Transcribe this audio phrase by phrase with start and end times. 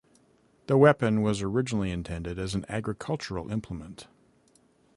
[0.65, 4.07] The weapon was originally intended as an agricultural implement.